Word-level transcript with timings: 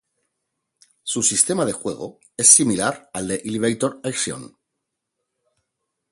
Su 1.03 1.21
sistema 1.21 1.63
de 1.63 1.73
juego 1.73 2.17
es 2.35 2.47
similar 2.47 3.11
al 3.13 3.27
de 3.27 3.35
"Elevator 3.45 4.01
Action". 4.03 4.57